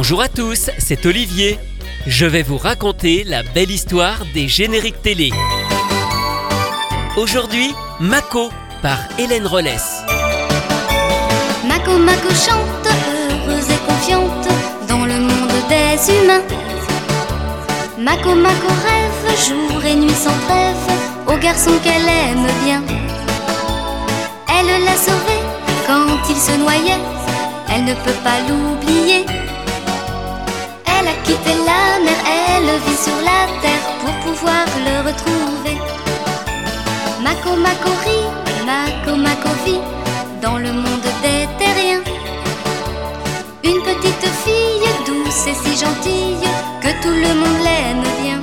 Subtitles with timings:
[0.00, 1.58] Bonjour à tous, c'est Olivier.
[2.06, 5.32] Je vais vous raconter la belle histoire des génériques télé.
[7.16, 8.48] Aujourd'hui, Mako
[8.80, 10.04] par Hélène Rollès.
[11.66, 14.48] Mako Mako chante, heureuse et confiante
[14.88, 16.44] dans le monde des humains.
[17.98, 20.76] Mako Mako rêve jour et nuit sans trêve
[21.26, 22.84] au garçon qu'elle aime bien.
[24.48, 25.38] Elle l'a sauvé
[25.88, 27.02] quand il se noyait,
[27.68, 29.26] elle ne peut pas l'oublier.
[31.08, 35.78] A quitté la mer, elle vit sur la terre pour pouvoir le retrouver.
[37.22, 38.28] Mako Mako rit,
[38.66, 39.80] Mako Mako vit
[40.42, 42.02] dans le monde des terriens.
[43.64, 46.46] Une petite fille douce et si gentille
[46.82, 48.40] que tout le monde l'aime bien.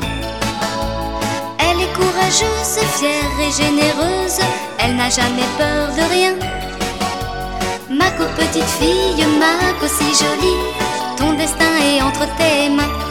[1.59, 4.39] Elle est courageuse, fière et généreuse,
[4.79, 6.33] elle n'a jamais peur de rien.
[7.91, 10.59] Mako petite fille, Mako si jolie,
[11.17, 13.04] ton destin est entre tes mains.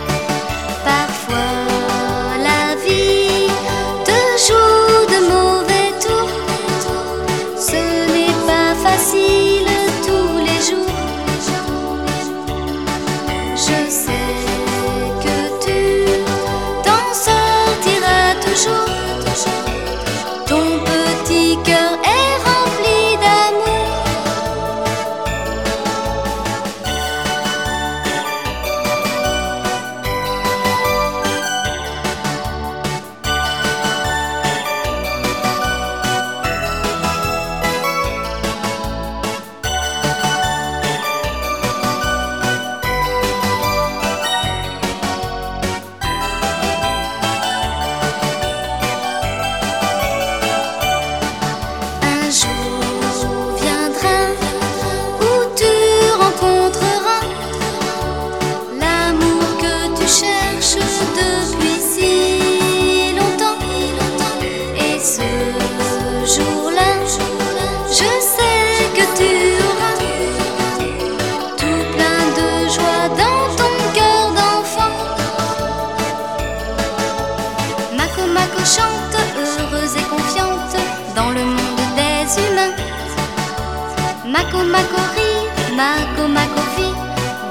[84.34, 86.24] Mako Mako rit, Mako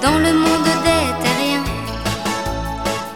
[0.01, 1.63] dans le monde des terriens.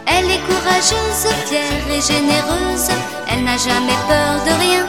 [0.06, 2.88] Elle est courageuse, fière et généreuse,
[3.30, 4.86] elle n'a jamais peur de rien.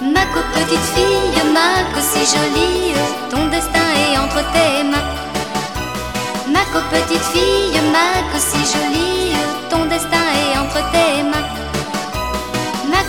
[0.00, 2.94] Mako petite fille, Mako si jolie,
[3.30, 5.08] ton destin est entre tes mains.
[6.52, 9.34] Mako petite fille, Mako si jolie,
[9.68, 11.43] ton destin est entre tes mains.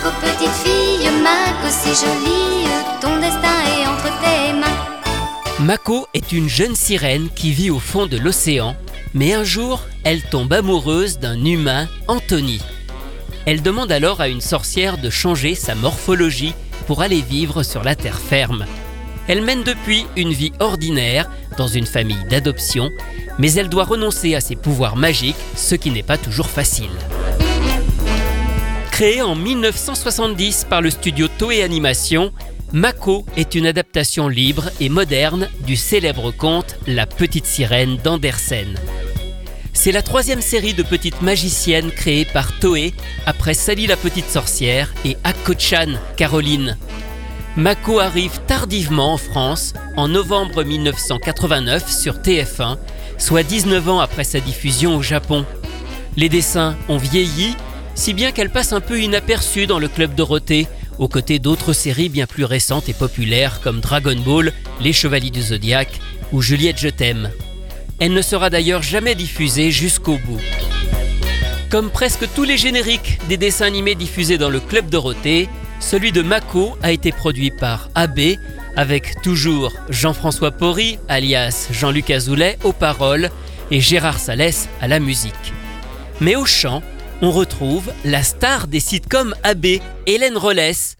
[0.06, 2.68] Petite fille, Mako si jolie,
[3.00, 5.66] ton destin est entre tes mains.
[5.66, 8.76] Mako est une jeune sirène qui vit au fond de l'océan,
[9.14, 12.60] mais un jour, elle tombe amoureuse d'un humain, Anthony.
[13.46, 16.54] Elle demande alors à une sorcière de changer sa morphologie
[16.86, 18.64] pour aller vivre sur la terre ferme.
[19.26, 21.28] Elle mène depuis une vie ordinaire
[21.58, 22.90] dans une famille d'adoption,
[23.40, 26.90] mais elle doit renoncer à ses pouvoirs magiques, ce qui n'est pas toujours facile.
[28.96, 32.32] Créée en 1970 par le studio Toei Animation,
[32.72, 38.74] Mako est une adaptation libre et moderne du célèbre conte La Petite Sirène d'Andersen.
[39.74, 42.94] C'est la troisième série de petites magiciennes créée par Toei
[43.26, 46.78] après Sally la Petite Sorcière et Akko-chan, Caroline.
[47.54, 52.78] Mako arrive tardivement en France en novembre 1989 sur TF1,
[53.18, 55.44] soit 19 ans après sa diffusion au Japon.
[56.16, 57.54] Les dessins ont vieilli,
[57.96, 60.68] si bien qu'elle passe un peu inaperçue dans le club Dorothée,
[60.98, 65.42] aux côtés d'autres séries bien plus récentes et populaires comme Dragon Ball, Les Chevaliers du
[65.42, 67.30] Zodiaque ou Juliette Je t'aime.
[67.98, 70.40] Elle ne sera d'ailleurs jamais diffusée jusqu'au bout.
[71.70, 75.48] Comme presque tous les génériques des dessins animés diffusés dans le Club Dorothée,
[75.80, 78.20] celui de Mako a été produit par AB
[78.76, 83.30] avec toujours Jean-François Porry, alias Jean-Luc Azoulay, aux paroles
[83.70, 85.32] et Gérard Salès à la musique.
[86.20, 86.82] Mais au chant,
[87.22, 89.66] on retrouve la star des sitcoms AB,
[90.06, 90.96] Hélène Rollès.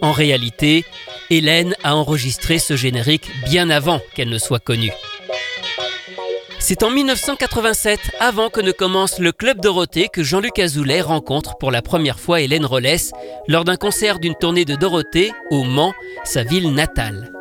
[0.00, 0.84] En réalité,
[1.30, 4.92] Hélène a enregistré ce générique bien avant qu'elle ne soit connue.
[6.58, 11.70] C'est en 1987, avant que ne commence le Club Dorothée, que Jean-Luc Azoulay rencontre pour
[11.70, 13.12] la première fois Hélène Rollès
[13.46, 15.94] lors d'un concert d'une tournée de Dorothée au Mans,
[16.24, 17.32] sa ville natale.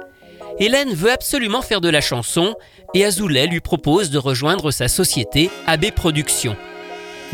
[0.60, 2.56] Hélène veut absolument faire de la chanson
[2.94, 6.56] et Azoulay lui propose de rejoindre sa société AB Productions.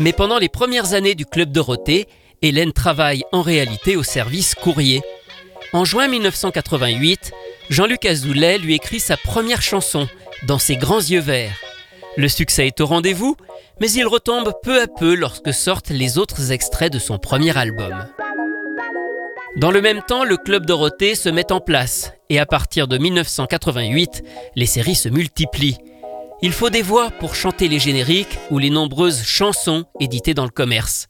[0.02, 2.08] Mais pendant les premières années du Club Dorothée,
[2.42, 5.00] Hélène travaille en réalité au service courrier.
[5.72, 7.30] En juin 1988,
[7.70, 10.08] Jean-Luc Azoulay lui écrit sa première chanson,
[10.48, 11.56] Dans ses grands yeux verts.
[12.16, 13.36] Le succès est au rendez-vous,
[13.80, 18.04] mais il retombe peu à peu lorsque sortent les autres extraits de son premier album.
[19.56, 22.98] Dans le même temps, le Club Dorothée se met en place et à partir de
[22.98, 24.24] 1988,
[24.56, 25.78] les séries se multiplient.
[26.44, 30.50] Il faut des voix pour chanter les génériques ou les nombreuses chansons éditées dans le
[30.50, 31.06] commerce.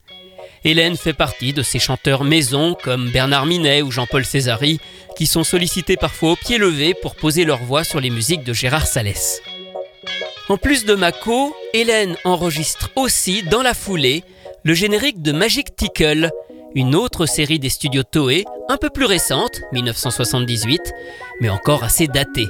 [0.63, 4.79] Hélène fait partie de ces chanteurs maison comme Bernard Minet ou Jean-Paul Césari
[5.17, 8.53] qui sont sollicités parfois au pied levé pour poser leur voix sur les musiques de
[8.53, 9.41] Gérard Salès.
[10.49, 14.23] En plus de Mako, Hélène enregistre aussi dans la foulée
[14.61, 16.29] le générique de Magic Tickle,
[16.75, 20.79] une autre série des studios Toei, un peu plus récente, 1978,
[21.41, 22.49] mais encore assez datée.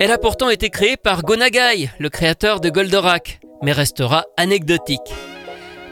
[0.00, 5.00] Elle a pourtant été créée par Gonagai, le créateur de Goldorak, mais restera anecdotique.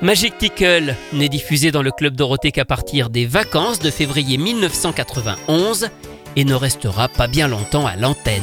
[0.00, 5.88] Magic Tickle n'est diffusé dans le Club Dorothée qu'à partir des vacances de février 1991
[6.34, 8.42] et ne restera pas bien longtemps à l'antenne.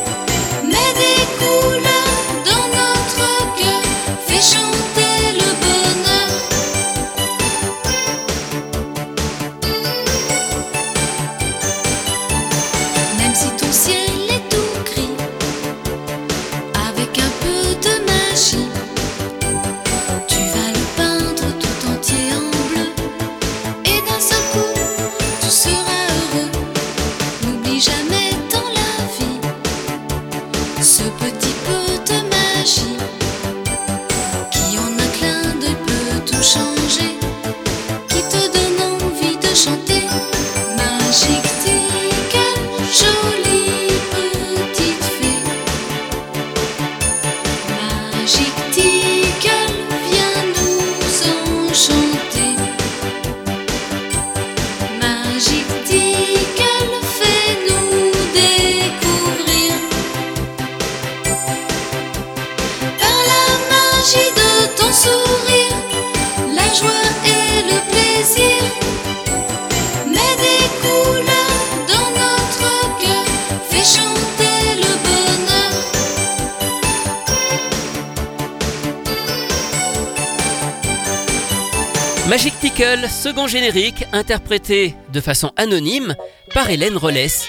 [83.09, 86.15] second générique, interprété de façon anonyme
[86.51, 87.47] par Hélène Rollès.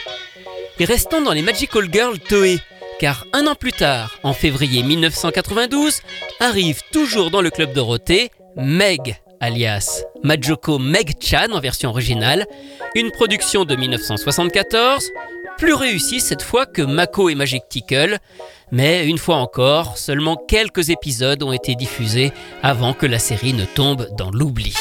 [0.78, 2.58] Et restons dans les Magical Girls Toei,
[3.00, 6.02] car un an plus tard, en février 1992,
[6.38, 12.46] arrive toujours dans le club Dorothée Meg, alias Majoko Meg Chan en version originale,
[12.94, 15.10] une production de 1974,
[15.56, 18.18] plus réussie cette fois que Mako et Magic Tickle,
[18.70, 23.64] mais une fois encore, seulement quelques épisodes ont été diffusés avant que la série ne
[23.64, 24.74] tombe dans l'oubli.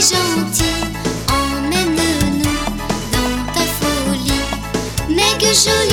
[0.00, 0.64] Gentil,
[1.28, 2.64] emmène-nous
[3.12, 4.46] dans ta folie.
[5.08, 5.87] Meg jolie,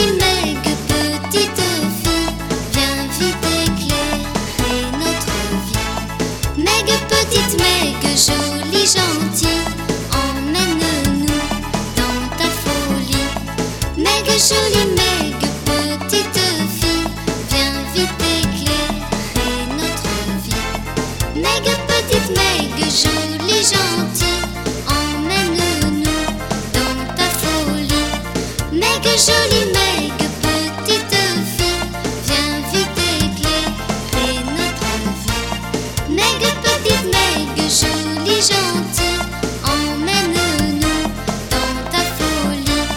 [28.96, 31.24] Meg jolie, Meg petite
[31.58, 31.84] fille,
[32.28, 36.16] viens vite éclairer notre vie.
[36.16, 39.20] Meg petite, Meg jolie, gentille,
[39.66, 41.04] emmène-nous
[41.52, 42.88] dans ta folie.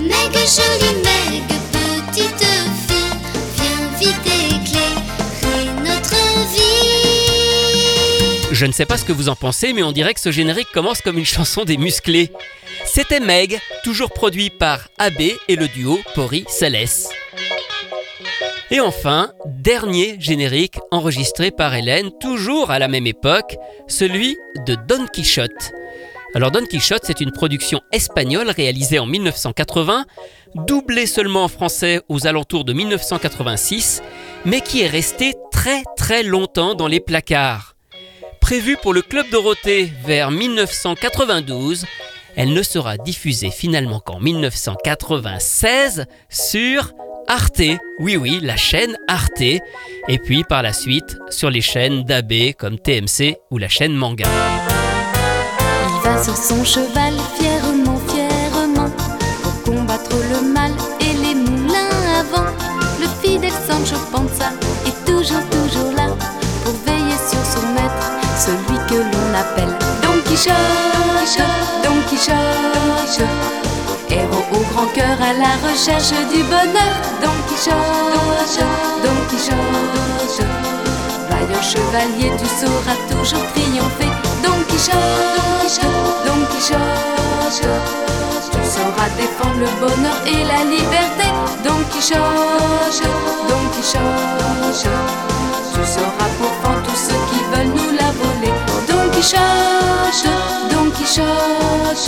[0.00, 2.48] Meg jolie, Meg petite
[2.86, 3.16] fille,
[3.56, 6.20] viens vite éclairer notre
[6.52, 8.48] vie.
[8.52, 10.68] Je ne sais pas ce que vous en pensez, mais on dirait que ce générique
[10.74, 12.30] commence comme une chanson des musclés.
[12.98, 17.12] C'était Meg, toujours produit par AB et le duo Pori Céleste.
[18.72, 24.36] Et enfin, dernier générique enregistré par Hélène, toujours à la même époque, celui
[24.66, 25.70] de Don Quichotte.
[26.34, 30.04] Alors Don Quichotte, c'est une production espagnole réalisée en 1980,
[30.66, 34.02] doublée seulement en français aux alentours de 1986,
[34.44, 37.76] mais qui est restée très très longtemps dans les placards.
[38.40, 41.84] Prévue pour le Club Dorothée vers 1992,
[42.38, 46.92] elle ne sera diffusée finalement qu'en 1996 sur
[47.26, 47.62] Arte.
[47.98, 49.40] Oui oui, la chaîne Arte.
[49.40, 54.26] Et puis par la suite sur les chaînes d'AB comme TMC ou la chaîne Manga.
[55.88, 58.90] Il va sur son cheval fièrement, fièrement
[59.42, 61.90] pour combattre le mal et les moulins
[62.20, 62.52] à vent.
[63.00, 64.52] Le fidèle Sancho Panza
[64.86, 66.06] est toujours, toujours là
[66.62, 69.87] pour veiller sur son maître, celui que l'on appelle
[70.38, 71.42] Quichotte.
[71.82, 73.26] Don Quichotte,
[74.08, 76.94] héros au grand cœur à la recherche du bonheur.
[77.20, 78.60] Don Quichotte,
[79.02, 80.46] Don Quichotte,
[81.28, 84.12] vaillant chevalier, tu sauras toujours triompher.
[84.44, 85.80] Don Quichotte,
[86.24, 87.68] Don Quichotte,
[88.52, 91.26] tu sauras défendre le bonheur et la liberté.
[91.64, 93.17] Don Quichotte,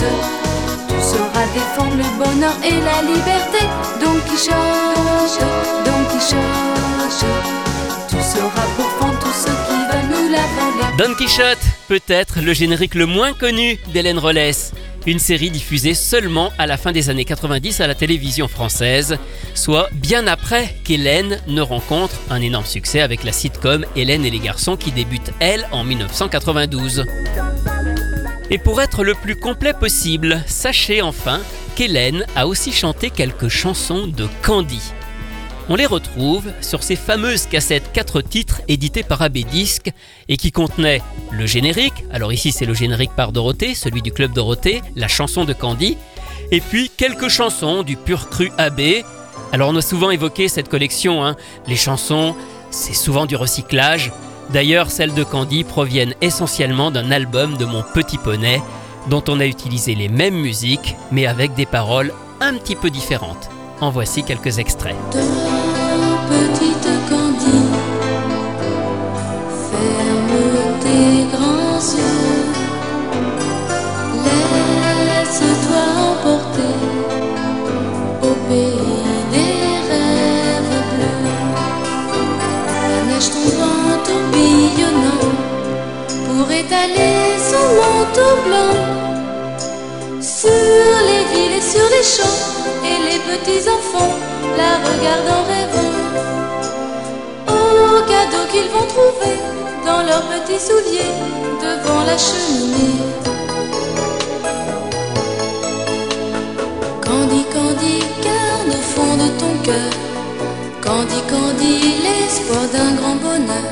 [0.01, 3.65] Tu sauras défendre le bonheur et la liberté.
[4.01, 5.45] Don Quichotte,
[5.85, 7.29] Don Quichotte,
[8.09, 10.97] tu sauras pourfendre tous ceux qui veulent nous la voler.
[10.97, 14.73] Don Quichotte, peut-être le générique le moins connu d'Hélène Rollès.
[15.07, 19.17] Une série diffusée seulement à la fin des années 90 à la télévision française,
[19.55, 24.39] soit bien après qu'Hélène ne rencontre un énorme succès avec la sitcom Hélène et les
[24.39, 27.05] garçons qui débute elle en 1992.
[28.53, 31.39] Et pour être le plus complet possible, sachez enfin
[31.75, 34.91] qu'Hélène a aussi chanté quelques chansons de Candy.
[35.69, 39.89] On les retrouve sur ces fameuses cassettes 4 titres éditées par AB Disc
[40.27, 44.33] et qui contenaient le générique, alors ici c'est le générique par Dorothée, celui du Club
[44.33, 45.95] Dorothée, la chanson de Candy,
[46.51, 48.81] et puis quelques chansons du pur cru AB.
[49.53, 51.37] Alors on a souvent évoqué cette collection, hein.
[51.67, 52.35] les chansons,
[52.69, 54.11] c'est souvent du recyclage.
[54.53, 58.61] D'ailleurs, celles de Candy proviennent essentiellement d'un album de Mon Petit Poney,
[59.09, 63.49] dont on a utilisé les mêmes musiques, mais avec des paroles un petit peu différentes.
[63.79, 64.95] En voici quelques extraits.
[90.21, 90.49] Sur
[91.09, 92.39] les villes et sur les champs,
[92.83, 94.13] et les petits enfants
[94.57, 95.93] la regardent en rêvant.
[97.47, 99.35] Au cadeau qu'ils vont trouver
[99.85, 101.13] dans leurs petits souliers
[101.61, 103.01] devant la cheminée.
[107.05, 109.91] Candy, Candy, garde au fond de ton cœur.
[110.81, 113.69] Candy, Candy, l'espoir d'un grand bonheur.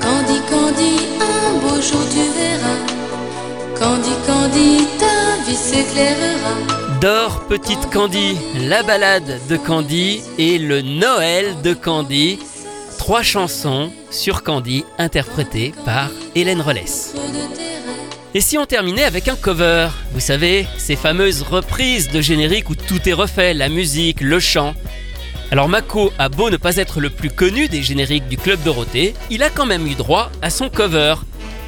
[0.00, 3.05] Candy, Candy, un beau jour tu verras.
[3.78, 6.54] Candy, Candy, ta vie s'éclairera.
[7.00, 8.36] Dors petite Candy,
[8.68, 12.38] la balade de Candy et le Noël de Candy.
[12.98, 17.14] Trois chansons sur Candy interprétées par Hélène Rollès.
[18.34, 19.88] Et si on terminait avec un cover?
[20.12, 24.74] Vous savez, ces fameuses reprises de génériques où tout est refait, la musique, le chant.
[25.52, 29.14] Alors Mako a beau ne pas être le plus connu des génériques du Club Dorothée,
[29.30, 31.14] il a quand même eu droit à son cover.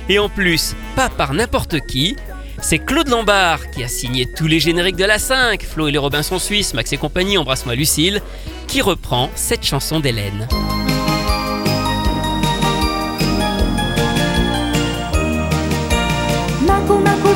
[0.09, 2.17] Et en plus, pas par n'importe qui,
[2.61, 5.99] c'est Claude Lombard qui a signé tous les génériques de la 5, Flo et les
[5.99, 8.23] Robinson Suisses, Max et compagnie, Embrasse-moi Lucille,
[8.67, 10.49] qui reprend cette chanson d'Hélène.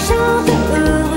[0.03, 1.12] Chante,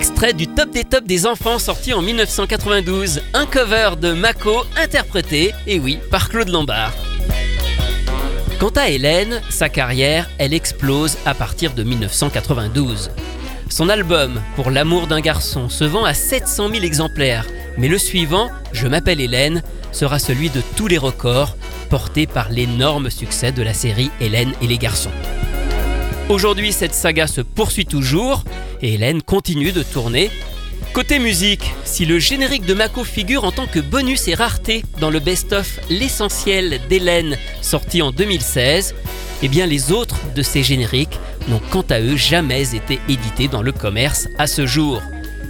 [0.00, 5.52] Extrait du top des tops des enfants sorti en 1992, un cover de Mako interprété,
[5.66, 6.94] et oui, par Claude Lombard.
[8.58, 13.10] Quant à Hélène, sa carrière, elle explose à partir de 1992.
[13.68, 17.44] Son album Pour l'amour d'un garçon se vend à 700 000 exemplaires,
[17.76, 21.58] mais le suivant, Je m'appelle Hélène, sera celui de tous les records,
[21.90, 25.12] porté par l'énorme succès de la série Hélène et les garçons.
[26.30, 28.44] Aujourd'hui, cette saga se poursuit toujours
[28.82, 30.30] et Hélène continue de tourner.
[30.92, 35.10] Côté musique, si le générique de Mako figure en tant que bonus et rareté dans
[35.10, 38.94] le best-of L'essentiel d'Hélène sorti en 2016,
[39.42, 43.62] eh bien les autres de ces génériques n'ont quant à eux jamais été édités dans
[43.62, 45.02] le commerce à ce jour.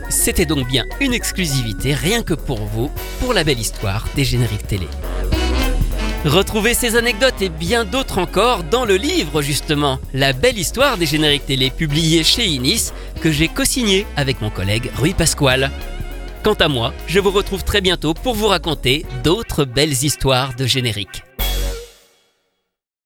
[0.08, 2.90] C'était donc bien une exclusivité rien que pour vous,
[3.20, 4.88] pour la belle histoire des génériques télé.
[6.24, 11.06] Retrouvez ces anecdotes et bien d'autres encore dans le livre justement, La belle histoire des
[11.06, 15.70] génériques télé publié chez Inis, que j'ai co-signé avec mon collègue Rui Pasquale.
[16.44, 20.66] Quant à moi, je vous retrouve très bientôt pour vous raconter d'autres belles histoires de
[20.66, 21.22] génériques.